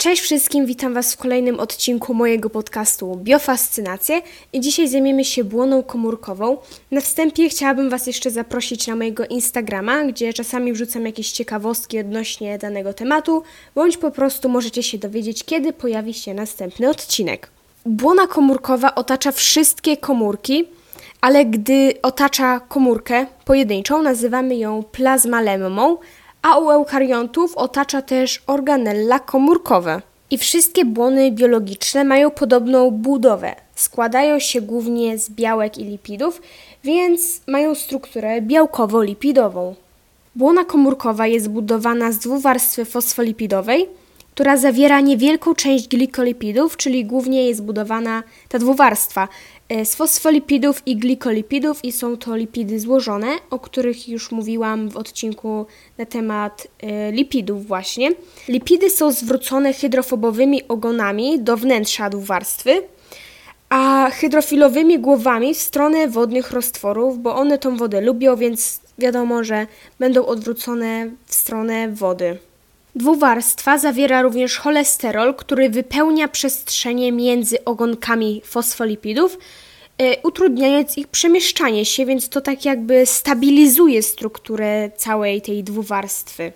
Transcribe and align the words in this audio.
Cześć 0.00 0.22
wszystkim, 0.22 0.66
witam 0.66 0.94
Was 0.94 1.14
w 1.14 1.16
kolejnym 1.16 1.60
odcinku 1.60 2.14
mojego 2.14 2.50
podcastu 2.50 3.16
Biofascynacje 3.16 4.22
i 4.52 4.60
dzisiaj 4.60 4.88
zajmiemy 4.88 5.24
się 5.24 5.44
błoną 5.44 5.82
komórkową. 5.82 6.56
Na 6.90 7.00
wstępie 7.00 7.48
chciałabym 7.48 7.90
Was 7.90 8.06
jeszcze 8.06 8.30
zaprosić 8.30 8.86
na 8.86 8.96
mojego 8.96 9.26
Instagrama, 9.26 10.04
gdzie 10.04 10.32
czasami 10.32 10.72
wrzucam 10.72 11.06
jakieś 11.06 11.32
ciekawostki 11.32 11.98
odnośnie 11.98 12.58
danego 12.58 12.92
tematu, 12.92 13.42
bądź 13.74 13.96
po 13.96 14.10
prostu 14.10 14.48
możecie 14.48 14.82
się 14.82 14.98
dowiedzieć, 14.98 15.44
kiedy 15.44 15.72
pojawi 15.72 16.14
się 16.14 16.34
następny 16.34 16.90
odcinek. 16.90 17.50
Błona 17.86 18.26
komórkowa 18.26 18.94
otacza 18.94 19.32
wszystkie 19.32 19.96
komórki, 19.96 20.64
ale 21.20 21.44
gdy 21.44 21.94
otacza 22.02 22.60
komórkę 22.60 23.26
pojedynczą, 23.44 24.02
nazywamy 24.02 24.56
ją 24.56 24.82
plazmalemmą, 24.92 25.96
a 26.42 26.58
u 26.58 26.70
eukariontów 26.70 27.56
otacza 27.56 28.02
też 28.02 28.42
organella 28.46 29.18
komórkowe. 29.18 30.02
I 30.30 30.38
wszystkie 30.38 30.84
błony 30.84 31.32
biologiczne 31.32 32.04
mają 32.04 32.30
podobną 32.30 32.90
budowę. 32.90 33.54
Składają 33.74 34.38
się 34.38 34.60
głównie 34.60 35.18
z 35.18 35.30
białek 35.30 35.78
i 35.78 35.84
lipidów, 35.84 36.42
więc 36.84 37.40
mają 37.46 37.74
strukturę 37.74 38.42
białkowo-lipidową. 38.42 39.74
Błona 40.36 40.64
komórkowa 40.64 41.26
jest 41.26 41.46
zbudowana 41.46 42.12
z 42.12 42.18
dwuwarstwy 42.18 42.84
fosfolipidowej, 42.84 43.88
która 44.40 44.56
zawiera 44.56 45.00
niewielką 45.00 45.54
część 45.54 45.88
glikolipidów, 45.88 46.76
czyli 46.76 47.04
głównie 47.04 47.46
jest 47.46 47.58
zbudowana 47.58 48.22
ta 48.48 48.58
dwuwarstwa 48.58 49.28
E, 49.68 49.84
z 49.84 49.94
fosfolipidów 49.94 50.82
i 50.86 50.96
glikolipidów 50.96 51.84
i 51.84 51.92
są 51.92 52.16
to 52.16 52.36
lipidy 52.36 52.80
złożone, 52.80 53.26
o 53.50 53.58
których 53.58 54.08
już 54.08 54.30
mówiłam 54.30 54.88
w 54.88 54.96
odcinku 54.96 55.66
na 55.98 56.06
temat 56.06 56.66
e, 56.82 57.12
lipidów 57.12 57.66
właśnie. 57.66 58.10
Lipidy 58.48 58.90
są 58.90 59.12
zwrócone 59.12 59.72
hydrofobowymi 59.72 60.68
ogonami 60.68 61.40
do 61.40 61.56
wnętrza 61.56 62.10
dwuwarstwy, 62.10 62.82
a 63.68 64.10
hydrofilowymi 64.10 64.98
głowami 64.98 65.54
w 65.54 65.58
stronę 65.58 66.08
wodnych 66.08 66.50
roztworów, 66.50 67.18
bo 67.18 67.34
one 67.34 67.58
tą 67.58 67.76
wodę 67.76 68.00
lubią, 68.00 68.36
więc 68.36 68.80
wiadomo, 68.98 69.44
że 69.44 69.66
będą 69.98 70.26
odwrócone 70.26 71.10
w 71.26 71.34
stronę 71.34 71.88
wody. 71.88 72.49
Dwuwarstwa 72.94 73.78
zawiera 73.78 74.22
również 74.22 74.56
cholesterol, 74.56 75.34
który 75.34 75.70
wypełnia 75.70 76.28
przestrzenie 76.28 77.12
między 77.12 77.64
ogonkami 77.64 78.42
fosfolipidów, 78.44 79.38
e, 79.98 80.22
utrudniając 80.22 80.98
ich 80.98 81.08
przemieszczanie 81.08 81.84
się, 81.84 82.06
więc 82.06 82.28
to 82.28 82.40
tak 82.40 82.64
jakby 82.64 83.06
stabilizuje 83.06 84.02
strukturę 84.02 84.90
całej 84.96 85.42
tej 85.42 85.64
dwuwarstwy. 85.64 86.52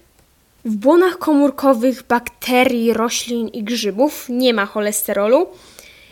W 0.65 0.77
błonach 0.77 1.19
komórkowych 1.19 2.03
bakterii, 2.09 2.93
roślin 2.93 3.49
i 3.49 3.63
grzybów 3.63 4.27
nie 4.29 4.55
ma 4.55 4.67
cholesterolu, 4.67 5.47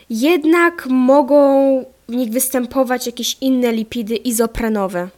jednak 0.09 0.87
mogą 0.89 1.85
w 2.09 2.15
nich 2.15 2.29
występować 2.29 3.05
jakieś 3.05 3.37
inne 3.41 3.71
lipidy 3.71 4.15
izoprenowe. 4.15 5.09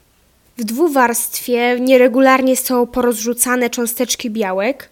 W 0.58 0.64
dwuwarstwie 0.64 1.80
nieregularnie 1.80 2.56
są 2.56 2.88
porozrzucane 2.88 3.70
cząsteczki 3.70 4.30
białek, 4.30 4.90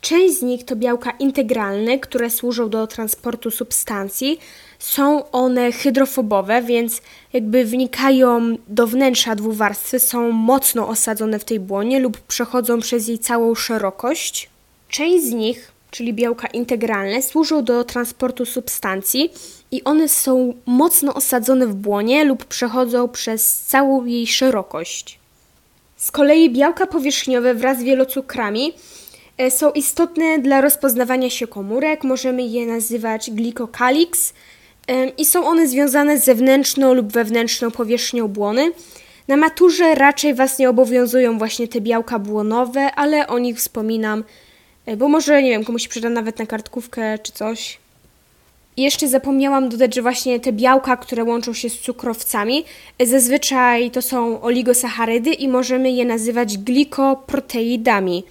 Część 0.00 0.34
z 0.34 0.42
nich 0.42 0.64
to 0.64 0.76
białka 0.76 1.10
integralne, 1.10 1.98
które 1.98 2.30
służą 2.30 2.70
do 2.70 2.86
transportu 2.86 3.50
substancji. 3.50 4.38
Są 4.78 5.30
one 5.30 5.72
hydrofobowe, 5.72 6.62
więc 6.62 7.02
jakby 7.32 7.64
wnikają 7.64 8.56
do 8.68 8.86
wnętrza 8.86 9.34
dwuwarstwy, 9.34 9.98
są 9.98 10.30
mocno 10.30 10.88
osadzone 10.88 11.38
w 11.38 11.44
tej 11.44 11.60
błonie 11.60 12.00
lub 12.00 12.20
przechodzą 12.20 12.80
przez 12.80 13.08
jej 13.08 13.18
całą 13.18 13.54
szerokość. 13.54 14.50
Część 14.88 15.24
z 15.24 15.30
nich, 15.30 15.72
czyli 15.90 16.14
białka 16.14 16.46
integralne, 16.46 17.22
służą 17.22 17.64
do 17.64 17.84
transportu 17.84 18.46
substancji 18.46 19.32
i 19.70 19.84
one 19.84 20.08
są 20.08 20.54
mocno 20.66 21.14
osadzone 21.14 21.66
w 21.66 21.74
błonie 21.74 22.24
lub 22.24 22.44
przechodzą 22.44 23.08
przez 23.08 23.60
całą 23.60 24.04
jej 24.04 24.26
szerokość. 24.26 25.18
Z 25.96 26.10
kolei 26.10 26.50
białka 26.50 26.86
powierzchniowe 26.86 27.54
wraz 27.54 27.78
z 27.78 27.82
wielocukrami 27.82 28.72
są 29.50 29.70
istotne 29.70 30.38
dla 30.38 30.60
rozpoznawania 30.60 31.30
się 31.30 31.46
komórek. 31.46 32.04
Możemy 32.04 32.42
je 32.42 32.66
nazywać 32.66 33.30
glikokalix 33.30 34.32
i 35.18 35.24
są 35.24 35.46
one 35.46 35.68
związane 35.68 36.18
z 36.18 36.24
zewnętrzną 36.24 36.94
lub 36.94 37.12
wewnętrzną 37.12 37.70
powierzchnią 37.70 38.28
błony. 38.28 38.72
Na 39.30 39.36
maturze 39.36 39.94
raczej 39.94 40.34
Was 40.34 40.58
nie 40.58 40.70
obowiązują 40.70 41.38
właśnie 41.38 41.68
te 41.68 41.80
białka 41.80 42.18
błonowe, 42.18 42.92
ale 42.94 43.26
o 43.26 43.38
nich 43.38 43.56
wspominam, 43.56 44.24
e, 44.86 44.96
bo 44.96 45.08
może, 45.08 45.42
nie 45.42 45.50
wiem, 45.50 45.64
komuś 45.64 45.88
przyda 45.88 46.08
nawet 46.08 46.38
na 46.38 46.46
kartkówkę 46.46 47.18
czy 47.18 47.32
coś. 47.32 47.78
I 48.76 48.82
jeszcze 48.82 49.08
zapomniałam 49.08 49.68
dodać, 49.68 49.94
że 49.94 50.02
właśnie 50.02 50.40
te 50.40 50.52
białka, 50.52 50.96
które 50.96 51.24
łączą 51.24 51.52
się 51.52 51.70
z 51.70 51.78
cukrowcami, 51.78 52.64
e, 52.98 53.06
zazwyczaj 53.06 53.90
to 53.90 54.02
są 54.02 54.42
oligosacharydy 54.42 55.30
i 55.30 55.48
możemy 55.48 55.90
je 55.90 56.04
nazywać 56.04 56.58
glikoproteidami. 56.58 58.24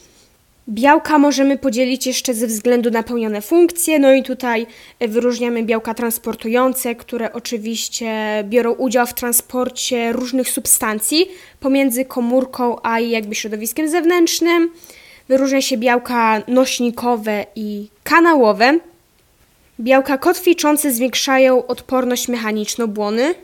Białka 0.70 1.18
możemy 1.20 1.58
podzielić 1.58 2.08
jeszcze 2.08 2.34
ze 2.34 2.48
względu 2.48 2.92
na 2.92 3.04
pełnione 3.04 3.42
funkcje, 3.42 4.00
no 4.00 4.14
i 4.14 4.24
tutaj 4.24 4.68
wyróżniamy 5.00 5.64
białka 5.64 5.94
transportujące, 5.94 6.96
które 6.96 7.34
oczywiście 7.34 8.44
biorą 8.44 8.72
udział 8.72 9.08
w 9.08 9.14
transporcie 9.14 10.12
różnych 10.12 10.50
substancji 10.50 11.28
pomiędzy 11.60 12.06
komórką 12.06 12.76
a 12.84 13.00
jakby 13.00 13.36
środowiskiem 13.36 13.90
zewnętrznym. 13.90 14.72
Wyróżnia 15.28 15.62
się 15.62 15.78
białka 15.78 16.42
nośnikowe 16.48 17.46
i 17.56 17.88
kanałowe. 18.04 18.80
Białka 19.80 20.18
kotwiczące 20.18 20.92
zwiększają 20.92 21.68
odporność 21.68 22.28
mechaniczną 22.28 22.88
błony. 22.88 23.36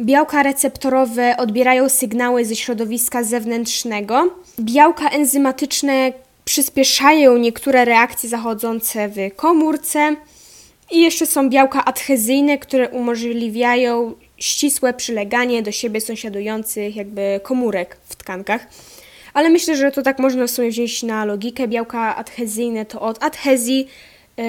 Białka 0.00 0.42
receptorowe 0.42 1.36
odbierają 1.36 1.88
sygnały 1.88 2.44
ze 2.44 2.56
środowiska 2.56 3.24
zewnętrznego. 3.24 4.30
Białka 4.60 5.08
enzymatyczne 5.08 6.12
przyspieszają 6.48 7.36
niektóre 7.36 7.84
reakcje 7.84 8.28
zachodzące 8.28 9.08
w 9.08 9.36
komórce 9.36 10.16
i 10.90 11.00
jeszcze 11.00 11.26
są 11.26 11.50
białka 11.50 11.84
adhezyjne, 11.84 12.58
które 12.58 12.88
umożliwiają 12.88 14.14
ścisłe 14.38 14.94
przyleganie 14.94 15.62
do 15.62 15.72
siebie 15.72 16.00
sąsiadujących 16.00 16.96
jakby 16.96 17.40
komórek 17.42 17.96
w 18.08 18.16
tkankach. 18.16 18.66
Ale 19.34 19.50
myślę, 19.50 19.76
że 19.76 19.92
to 19.92 20.02
tak 20.02 20.18
można 20.18 20.46
w 20.46 20.50
sumie 20.50 20.70
wziąć 20.70 21.02
na 21.02 21.24
logikę. 21.24 21.68
Białka 21.68 22.16
adhezyjne 22.16 22.86
to 22.86 23.00
od 23.00 23.24
adhezji, 23.24 23.88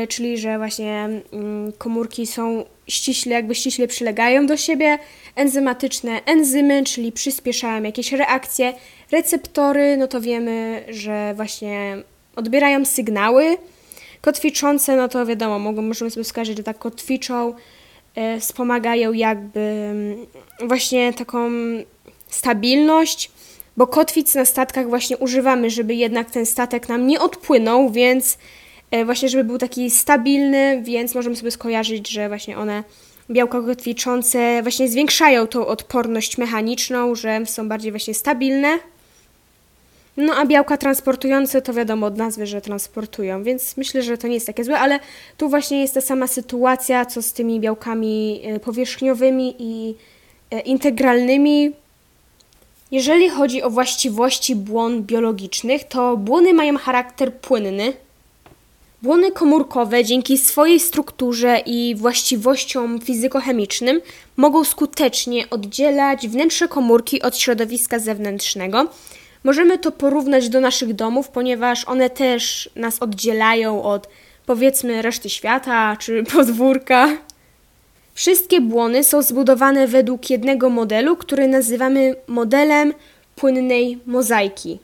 czyli 0.10 0.38
że 0.38 0.58
właśnie 0.58 1.10
mm, 1.34 1.72
komórki 1.78 2.28
są 2.28 2.66
ściśle, 2.88 3.34
jakby 3.34 3.56
ściśle 3.56 3.88
przylegają 3.88 4.48
do 4.48 4.58
siebie. 4.58 5.00
Enzymatyczne 5.36 6.22
enzymy, 6.26 6.84
czyli 6.84 7.12
przyspieszają 7.12 7.84
jakieś 7.84 8.12
reakcje. 8.12 8.74
Receptory, 9.12 9.98
no 9.98 10.08
to 10.08 10.22
wiemy, 10.22 10.84
że 10.90 11.34
właśnie 11.36 11.98
odbierają 12.36 12.86
sygnały. 12.86 13.58
Kotwiczące, 14.22 14.96
no 14.96 15.08
to 15.08 15.26
wiadomo, 15.26 15.60
mogą, 15.60 15.82
możemy 15.82 16.12
sobie 16.12 16.24
wskazać, 16.24 16.58
że 16.58 16.64
tak 16.64 16.80
kotwiczą, 16.80 17.54
e, 18.16 18.40
wspomagają 18.40 19.14
jakby 19.14 19.60
mm, 19.60 20.26
właśnie 20.68 21.14
taką 21.14 21.50
stabilność, 22.28 23.32
bo 23.78 23.88
kotwic 23.88 24.36
na 24.36 24.46
statkach 24.46 24.90
właśnie 24.90 25.18
używamy, 25.18 25.70
żeby 25.70 25.96
jednak 25.96 26.32
ten 26.32 26.46
statek 26.46 26.90
nam 26.90 27.08
nie 27.08 27.20
odpłynął, 27.20 27.90
więc 27.90 28.34
e, 28.34 28.38
właśnie 29.06 29.30
żeby 29.30 29.44
był 29.44 29.58
taki 29.58 29.92
stabilny, 29.92 30.82
więc 30.84 31.16
możemy 31.16 31.36
sobie 31.36 31.52
skojarzyć, 31.52 32.10
że 32.10 32.28
właśnie 32.28 32.58
one 32.58 32.84
białka 33.32 33.62
kotwiczące 33.62 34.62
właśnie 34.62 34.90
zwiększają 34.90 35.48
tą 35.48 35.68
odporność 35.68 36.38
mechaniczną, 36.38 37.16
że 37.16 37.46
są 37.46 37.70
bardziej 37.70 37.92
właśnie 37.92 38.14
stabilne. 38.14 38.80
No 40.18 40.34
a 40.36 40.46
białka 40.46 40.78
transportujące 40.78 41.62
to 41.62 41.74
wiadomo 41.74 42.08
od 42.08 42.18
nazwy, 42.18 42.48
że 42.48 42.62
transportują, 42.62 43.44
więc 43.44 43.78
myślę, 43.78 44.04
że 44.04 44.18
to 44.18 44.28
nie 44.28 44.34
jest 44.34 44.48
takie 44.48 44.64
złe, 44.64 44.80
ale 44.80 45.00
tu 45.38 45.50
właśnie 45.50 45.82
jest 45.82 45.94
ta 45.94 46.02
sama 46.02 46.28
sytuacja, 46.28 47.06
co 47.06 47.22
z 47.22 47.34
tymi 47.34 47.60
białkami 47.60 48.42
e, 48.44 48.60
powierzchniowymi 48.60 49.56
i 49.60 49.96
e, 50.52 50.60
integralnymi. 50.60 51.72
Jeżeli 52.92 53.30
chodzi 53.30 53.64
o 53.64 53.70
właściwości 53.70 54.56
błon 54.56 55.04
biologicznych, 55.04 55.84
to 55.84 56.18
błony 56.18 56.54
mają 56.54 56.78
charakter 56.78 57.34
płynny. 57.34 57.94
Błony 59.02 59.32
komórkowe 59.32 60.04
dzięki 60.06 60.38
swojej 60.38 60.80
strukturze 60.80 61.62
i 61.66 61.96
właściwościom 61.96 63.00
fizykochemicznym 63.00 64.02
mogą 64.38 64.64
skutecznie 64.64 65.50
oddzielać 65.50 66.28
wnętrze 66.28 66.68
komórki 66.68 67.22
od 67.22 67.38
środowiska 67.38 68.00
zewnętrznego 68.00 68.88
Możemy 69.44 69.78
to 69.78 69.92
porównać 69.92 70.50
do 70.50 70.60
naszych 70.60 70.94
domów, 70.94 71.30
ponieważ 71.30 71.86
one 71.86 72.10
też 72.10 72.70
nas 72.76 73.00
oddzielają 73.00 73.84
od 73.84 74.10
powiedzmy 74.46 75.02
reszty 75.02 75.30
świata 75.30 75.98
czy 76.00 76.24
podwórka. 76.36 77.18
Wszystkie 78.14 78.62
błony 78.62 79.04
są 79.04 79.22
zbudowane 79.22 79.88
według 79.88 80.30
jednego 80.30 80.70
modelu, 80.70 81.16
który 81.16 81.48
nazywamy 81.48 82.16
modelem 82.28 82.94
płynnej 83.36 84.00
mozaiki. 84.06 84.80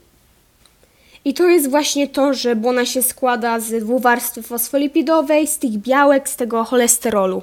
I 1.26 1.34
to 1.34 1.48
jest 1.48 1.70
właśnie 1.70 2.08
to, 2.08 2.34
że 2.34 2.56
błona 2.56 2.86
się 2.86 3.02
składa 3.02 3.60
z 3.60 3.84
dwuwarstwy 3.84 4.42
fosfolipidowej, 4.42 5.46
z 5.46 5.58
tych 5.58 5.70
białek, 5.70 6.28
z 6.28 6.36
tego 6.36 6.64
cholesterolu. 6.64 7.42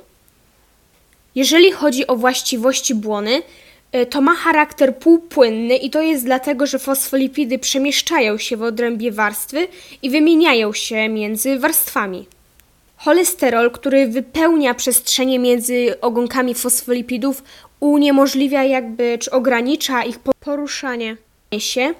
Jeżeli 1.35 1.71
chodzi 1.71 2.07
o 2.07 2.15
właściwości 2.15 2.95
błony, 2.95 3.41
y, 3.95 4.05
to 4.05 4.21
ma 4.21 4.35
charakter 4.35 4.97
półpłynny 4.97 5.75
i 5.75 5.89
to 5.89 6.01
jest 6.01 6.25
dlatego, 6.25 6.65
że 6.65 6.79
fosfolipidy 6.79 7.59
przemieszczają 7.59 8.37
się 8.37 8.57
w 8.57 8.63
odrębie 8.63 9.11
warstwy 9.11 9.67
i 10.01 10.09
wymieniają 10.09 10.73
się 10.73 11.09
między 11.09 11.59
warstwami. 11.59 12.25
Cholesterol, 12.97 13.71
który 13.71 14.07
wypełnia 14.07 14.73
przestrzenie 14.73 15.39
między 15.39 16.01
ogonkami 16.01 16.53
fosfolipidów, 16.53 17.43
uniemożliwia 17.79 18.63
jakby, 18.63 19.17
czy 19.19 19.31
ogranicza 19.31 20.03
ich 20.03 20.19
poruszanie 20.19 21.17
się, 21.59 21.93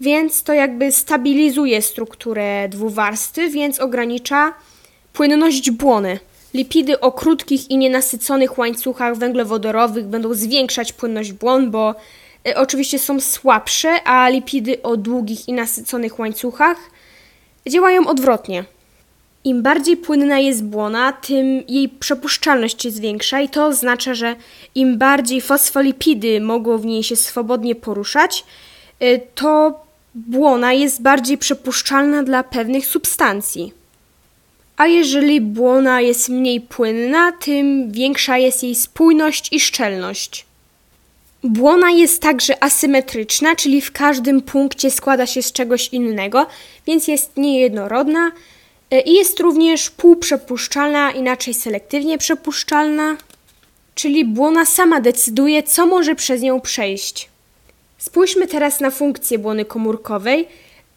więc 0.00 0.42
to 0.42 0.52
jakby 0.52 0.92
stabilizuje 0.92 1.82
strukturę 1.82 2.68
dwuwarstwy, 2.68 3.50
więc 3.50 3.80
ogranicza 3.80 4.54
płynność 5.12 5.70
błony. 5.70 6.18
Lipidy 6.54 7.00
o 7.00 7.12
krótkich 7.12 7.70
i 7.70 7.78
nienasyconych 7.78 8.58
łańcuchach 8.58 9.16
węglowodorowych 9.16 10.06
będą 10.06 10.34
zwiększać 10.34 10.92
płynność 10.92 11.32
błon, 11.32 11.70
bo 11.70 11.94
y, 12.48 12.56
oczywiście 12.56 12.98
są 12.98 13.20
słabsze, 13.20 14.02
a 14.04 14.28
lipidy 14.28 14.82
o 14.82 14.96
długich 14.96 15.48
i 15.48 15.52
nasyconych 15.52 16.18
łańcuchach 16.18 16.76
działają 17.68 18.06
odwrotnie. 18.06 18.64
Im 19.44 19.62
bardziej 19.62 19.96
płynna 19.96 20.38
jest 20.38 20.64
błona, 20.64 21.12
tym 21.12 21.62
jej 21.68 21.88
przepuszczalność 21.88 22.84
jest 22.84 23.00
większa 23.00 23.40
i 23.40 23.48
to 23.48 23.66
oznacza, 23.66 24.14
że 24.14 24.36
im 24.74 24.98
bardziej 24.98 25.40
fosfolipidy 25.40 26.40
mogą 26.40 26.78
w 26.78 26.86
niej 26.86 27.02
się 27.02 27.16
swobodnie 27.16 27.74
poruszać, 27.74 28.44
y, 29.02 29.20
to 29.34 29.85
błona 30.16 30.72
jest 30.72 31.02
bardziej 31.02 31.38
przepuszczalna 31.38 32.22
dla 32.22 32.42
pewnych 32.42 32.86
substancji. 32.86 33.72
A 34.76 34.86
jeżeli 34.86 35.40
błona 35.40 36.00
jest 36.00 36.28
mniej 36.28 36.60
płynna, 36.60 37.32
tym 37.32 37.92
większa 37.92 38.38
jest 38.38 38.62
jej 38.62 38.74
spójność 38.74 39.52
i 39.52 39.60
szczelność. 39.60 40.46
Błona 41.42 41.90
jest 41.90 42.22
także 42.22 42.64
asymetryczna, 42.64 43.56
czyli 43.56 43.80
w 43.80 43.92
każdym 43.92 44.42
punkcie 44.42 44.90
składa 44.90 45.26
się 45.26 45.42
z 45.42 45.52
czegoś 45.52 45.88
innego, 45.88 46.46
więc 46.86 47.08
jest 47.08 47.36
niejednorodna 47.36 48.32
e, 48.90 49.00
i 49.00 49.14
jest 49.14 49.40
również 49.40 49.90
półprzepuszczalna, 49.90 51.10
inaczej 51.10 51.54
selektywnie 51.54 52.18
przepuszczalna, 52.18 53.16
czyli 53.94 54.24
błona 54.24 54.64
sama 54.64 55.00
decyduje, 55.00 55.62
co 55.62 55.86
może 55.86 56.14
przez 56.14 56.42
nią 56.42 56.60
przejść. 56.60 57.28
Spójrzmy 57.98 58.46
teraz 58.46 58.80
na 58.80 58.90
funkcję 58.90 59.38
błony 59.38 59.64
komórkowej. 59.64 60.48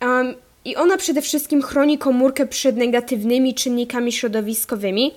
Um, 0.02 0.36
I 0.66 0.76
ona 0.76 0.98
przede 0.98 1.22
wszystkim 1.22 1.62
chroni 1.62 1.98
komórkę 1.98 2.46
przed 2.46 2.78
negatywnymi 2.78 3.54
czynnikami 3.54 4.12
środowiskowymi, 4.12 5.12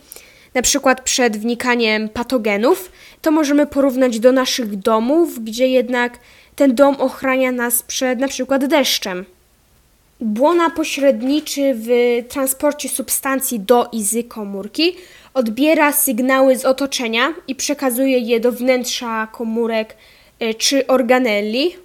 na 0.55 0.63
przykład 0.63 1.01
przed 1.01 1.37
wnikaniem 1.37 2.09
patogenów. 2.09 2.93
To 3.23 3.31
możemy 3.31 3.67
porównać 3.67 4.21
do 4.21 4.33
naszych 4.33 4.77
domów, 4.77 5.45
gdzie 5.45 5.69
jednak 5.69 6.19
ten 6.57 6.75
dom 6.75 6.97
ochrania 6.97 7.53
nas 7.53 7.83
przed 7.83 8.19
na 8.19 8.29
przykład 8.29 8.67
deszczem. 8.67 9.25
Błona 10.21 10.71
pośredniczy 10.71 11.75
w 11.75 11.89
transporcie 12.29 12.89
substancji 12.89 13.61
do 13.61 13.89
i 13.93 14.03
z 14.03 14.29
komórki, 14.29 14.97
odbiera 15.35 15.93
sygnały 15.93 16.59
z 16.59 16.65
otoczenia 16.65 17.35
i 17.49 17.55
przekazuje 17.55 18.19
je 18.19 18.41
do 18.41 18.53
wnętrza 18.53 19.29
komórek 19.33 19.97
czy 20.59 20.87
organelli 20.87 21.77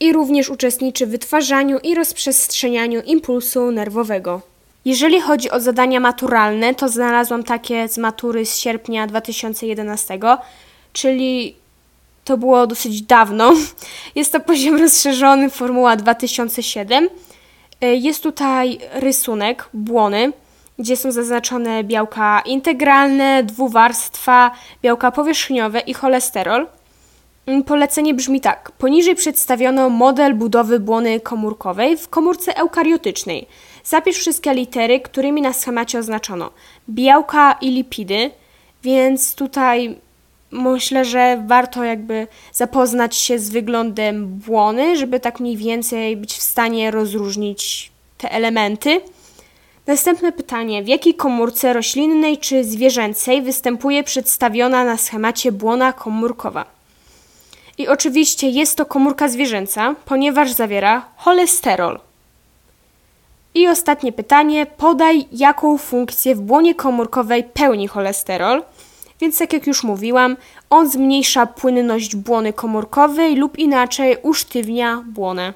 i 0.00 0.12
również 0.12 0.50
uczestniczy 0.50 1.06
w 1.06 1.10
wytwarzaniu 1.10 1.78
i 1.78 1.94
rozprzestrzenianiu 1.94 3.00
impulsu 3.00 3.70
nerwowego. 3.70 4.40
Jeżeli 4.84 5.20
chodzi 5.20 5.50
o 5.50 5.60
zadania 5.60 6.00
maturalne, 6.00 6.74
to 6.74 6.88
znalazłam 6.88 7.42
takie 7.44 7.88
z 7.88 7.98
matury 7.98 8.46
z 8.46 8.58
sierpnia 8.58 9.06
2011, 9.06 10.18
czyli 10.92 11.56
to 12.24 12.36
było 12.36 12.66
dosyć 12.66 13.02
dawno. 13.02 13.52
Jest 14.14 14.32
to 14.32 14.40
poziom 14.40 14.76
rozszerzony, 14.76 15.50
formuła 15.50 15.96
2007. 15.96 17.08
E, 17.80 17.94
jest 17.94 18.22
tutaj 18.22 18.78
rysunek 18.92 19.68
błony, 19.74 20.32
gdzie 20.78 20.96
są 20.96 21.12
zaznaczone 21.12 21.84
białka 21.84 22.42
integralne, 22.46 23.42
dwuwarstwa, 23.42 24.50
białka 24.82 25.10
powierzchniowe 25.10 25.80
i 25.80 25.94
cholesterol. 25.94 26.66
Mm, 27.46 27.62
polecenie 27.62 28.14
brzmi 28.14 28.40
tak. 28.40 28.72
Poniżej 28.72 29.14
przedstawiono 29.14 29.90
model 29.90 30.34
budowy 30.34 30.80
błony 30.80 31.20
komórkowej 31.20 31.96
w 31.96 32.08
komórce 32.08 32.56
eukariotycznej. 32.56 33.46
Zapisz 33.84 34.16
wszystkie 34.16 34.54
litery, 34.54 35.00
którymi 35.00 35.42
na 35.42 35.52
schemacie 35.52 35.98
oznaczono 35.98 36.50
białka 36.88 37.52
i 37.52 37.70
lipidy, 37.70 38.30
więc 38.82 39.34
tutaj 39.34 39.98
myślę, 40.50 41.04
że 41.04 41.44
warto 41.46 41.84
jakby 41.84 42.26
zapoznać 42.52 43.16
się 43.16 43.38
z 43.38 43.50
wyglądem 43.50 44.26
błony, 44.26 44.96
żeby 44.96 45.20
tak 45.20 45.40
mniej 45.40 45.56
więcej 45.56 46.16
być 46.16 46.32
w 46.32 46.42
stanie 46.42 46.90
rozróżnić 46.90 47.92
te 48.18 48.32
elementy. 48.32 49.00
Następne 49.86 50.32
pytanie. 50.32 50.82
W 50.82 50.88
jakiej 50.88 51.14
komórce 51.14 51.72
roślinnej 51.72 52.38
czy 52.38 52.64
zwierzęcej 52.64 53.42
występuje 53.42 54.04
przedstawiona 54.04 54.84
na 54.84 54.96
schemacie 54.96 55.52
błona 55.52 55.92
komórkowa? 55.92 56.71
I 57.78 57.88
oczywiście 57.88 58.48
jest 58.48 58.76
to 58.76 58.86
komórka 58.86 59.28
zwierzęca, 59.28 59.94
ponieważ 60.04 60.52
zawiera 60.52 61.06
cholesterol. 61.16 62.00
I 63.54 63.68
ostatnie 63.68 64.12
pytanie. 64.12 64.66
Podaj, 64.66 65.24
jaką 65.32 65.78
funkcję 65.78 66.34
w 66.34 66.40
błonie 66.40 66.74
komórkowej 66.74 67.44
pełni 67.44 67.88
cholesterol. 67.88 68.62
Więc 69.20 69.38
tak 69.38 69.52
jak 69.52 69.66
już 69.66 69.84
mówiłam, 69.84 70.36
on 70.70 70.90
zmniejsza 70.90 71.46
płynność 71.46 72.16
błony 72.16 72.52
komórkowej 72.52 73.36
lub 73.36 73.58
inaczej 73.58 74.16
usztywnia 74.22 75.04
błonę. 75.06 75.54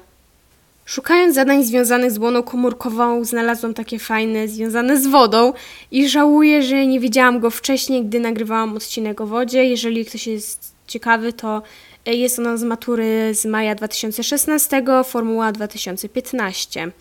Szukając 0.85 1.35
zadań 1.35 1.63
związanych 1.63 2.11
z 2.11 2.17
błoną 2.17 2.43
komórkową, 2.43 3.23
znalazłam 3.23 3.73
takie 3.73 3.99
fajne 3.99 4.47
związane 4.47 5.01
z 5.01 5.07
wodą 5.07 5.53
i 5.91 6.09
żałuję, 6.09 6.63
że 6.63 6.87
nie 6.87 6.99
widziałam 6.99 7.39
go 7.39 7.49
wcześniej, 7.49 8.05
gdy 8.05 8.19
nagrywałam 8.19 8.75
odcinek 8.75 9.21
o 9.21 9.27
wodzie. 9.27 9.65
Jeżeli 9.65 10.05
ktoś 10.05 10.27
jest 10.27 10.76
ciekawy, 10.87 11.33
to 11.33 11.61
jest 12.05 12.39
ona 12.39 12.57
z 12.57 12.63
matury 12.63 13.33
z 13.33 13.45
maja 13.45 13.75
2016, 13.75 14.83
formuła 15.05 15.51
2015. 15.51 16.91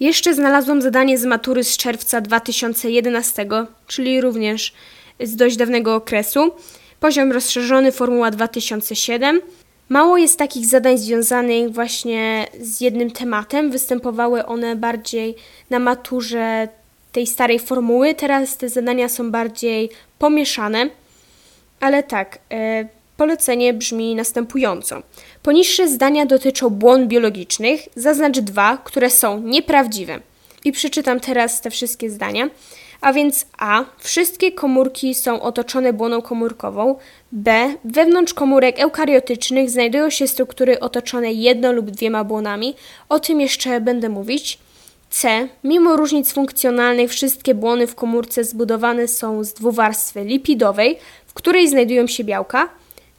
Jeszcze 0.00 0.34
znalazłam 0.34 0.82
zadanie 0.82 1.18
z 1.18 1.24
matury 1.24 1.64
z 1.64 1.76
czerwca 1.76 2.20
2011, 2.20 3.46
czyli 3.86 4.20
również 4.20 4.72
z 5.20 5.36
dość 5.36 5.56
dawnego 5.56 5.94
okresu. 5.94 6.50
Poziom 7.00 7.32
rozszerzony, 7.32 7.92
formuła 7.92 8.30
2007. 8.30 9.40
Mało 9.88 10.18
jest 10.18 10.38
takich 10.38 10.66
zadań 10.66 10.98
związanych 10.98 11.72
właśnie 11.72 12.46
z 12.60 12.80
jednym 12.80 13.10
tematem. 13.10 13.70
Występowały 13.70 14.46
one 14.46 14.76
bardziej 14.76 15.34
na 15.70 15.78
maturze 15.78 16.68
tej 17.12 17.26
starej 17.26 17.58
formuły. 17.58 18.14
Teraz 18.14 18.56
te 18.56 18.68
zadania 18.68 19.08
są 19.08 19.30
bardziej 19.30 19.90
pomieszane. 20.18 20.90
Ale 21.80 22.02
tak, 22.02 22.38
e, 22.52 22.88
Polecenie 23.16 23.74
brzmi 23.74 24.14
następująco. 24.14 25.02
Poniższe 25.42 25.88
zdania 25.88 26.26
dotyczą 26.26 26.70
błąd 26.70 27.08
biologicznych, 27.08 27.88
zaznacz 27.96 28.38
dwa, 28.38 28.78
które 28.84 29.10
są 29.10 29.40
nieprawdziwe. 29.40 30.20
I 30.64 30.72
przeczytam 30.72 31.20
teraz 31.20 31.60
te 31.60 31.70
wszystkie 31.70 32.10
zdania. 32.10 32.48
A 33.00 33.12
więc 33.12 33.46
A. 33.58 33.84
Wszystkie 33.98 34.52
komórki 34.52 35.14
są 35.14 35.42
otoczone 35.42 35.92
błoną 35.92 36.22
komórkową. 36.22 36.98
B. 37.32 37.74
Wewnątrz 37.84 38.34
komórek 38.34 38.80
eukariotycznych 38.80 39.70
znajdują 39.70 40.10
się 40.10 40.26
struktury 40.26 40.80
otoczone 40.80 41.32
jedną 41.32 41.72
lub 41.72 41.90
dwiema 41.90 42.24
błonami. 42.24 42.74
O 43.08 43.20
tym 43.20 43.40
jeszcze 43.40 43.80
będę 43.80 44.08
mówić. 44.08 44.58
C. 45.10 45.48
Mimo 45.64 45.96
różnic 45.96 46.32
funkcjonalnych, 46.32 47.10
wszystkie 47.10 47.54
błony 47.54 47.86
w 47.86 47.94
komórce 47.94 48.44
zbudowane 48.44 49.08
są 49.08 49.44
z 49.44 49.52
dwuwarstwy 49.52 50.24
lipidowej, 50.24 50.98
w 51.26 51.34
której 51.34 51.68
znajdują 51.68 52.06
się 52.06 52.24
białka. 52.24 52.68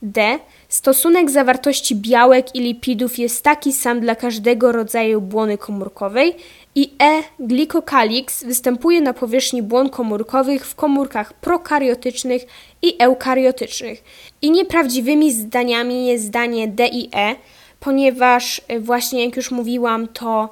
D. 0.01 0.39
Stosunek 0.70 1.32
zawartości 1.32 1.96
białek 1.96 2.56
i 2.56 2.60
lipidów 2.60 3.20
jest 3.20 3.44
taki 3.44 3.74
sam 3.74 4.00
dla 4.00 4.16
każdego 4.16 4.72
rodzaju 4.72 5.22
błony 5.22 5.58
komórkowej 5.58 6.36
i 6.75 6.94
E. 7.01 7.24
Glikokaliks 7.39 8.44
występuje 8.44 9.01
na 9.01 9.13
powierzchni 9.13 9.63
błon 9.63 9.89
komórkowych 9.89 10.66
w 10.66 10.75
komórkach 10.75 11.34
prokariotycznych 11.34 12.46
i 12.82 12.96
eukariotycznych. 13.00 14.04
I 14.42 14.51
nieprawdziwymi 14.51 15.32
zdaniami 15.32 16.08
jest 16.08 16.25
zdanie 16.25 16.68
D 16.68 16.88
i 16.88 17.10
E, 17.16 17.36
ponieważ 17.80 18.62
e, 18.68 18.80
właśnie 18.80 19.25
jak 19.25 19.36
już 19.36 19.51
mówiłam, 19.51 20.08
to 20.08 20.50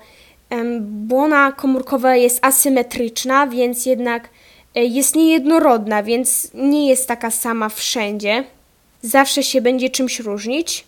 błona 0.82 1.52
komórkowa 1.52 2.16
jest 2.16 2.46
asymetryczna, 2.46 3.48
więc 3.48 3.86
jednak 3.86 4.30
e, 4.75 4.84
jest 4.86 5.16
niejednorodna, 5.16 6.04
więc 6.04 6.52
nie 6.54 6.90
jest 6.90 7.08
taka 7.08 7.32
sama 7.32 7.70
wszędzie 7.70 8.44
zawsze 9.06 9.44
się 9.44 9.62
będzie 9.62 9.90
czymś 9.90 10.20
różnić. 10.20 10.86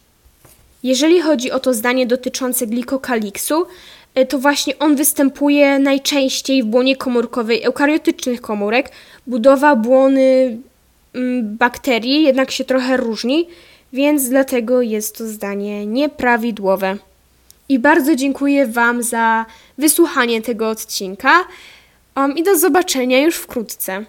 Jeżeli 0.84 1.22
chodzi 1.22 1.52
o 1.52 1.60
to 1.60 1.74
zdanie 1.74 2.08
dotyczące 2.08 2.68
glikokaliksu, 2.68 3.66
e, 4.16 4.26
to 4.26 4.40
właśnie 4.40 4.80
on 4.80 4.96
występuje 4.96 5.80
najczęściej 5.80 6.64
w 6.64 6.66
błonie 6.66 6.96
komórkowej 6.96 7.64
eukariotycznych 7.64 8.42
komórek. 8.42 8.92
Budowa 9.28 9.76
błony 9.76 10.58
mm, 11.16 11.58
bakterii 11.58 12.24
jednak 12.24 12.52
się 12.52 12.66
trochę 12.66 12.98
różni, 12.98 13.48
więc 13.94 14.30
dlatego 14.30 14.82
jest 14.82 15.18
to 15.18 15.28
zdanie 15.28 15.86
nieprawidłowe. 15.86 16.98
I 17.70 17.80
bardzo 17.80 18.16
dziękuję 18.16 18.68
Wam 18.68 19.04
za 19.04 19.46
wysłuchanie 19.78 20.42
tego 20.42 20.70
odcinka 20.70 21.46
um, 22.16 22.38
i 22.38 22.44
do 22.44 22.58
zobaczenia 22.58 23.20
już 23.20 23.36
wkrótce. 23.36 24.06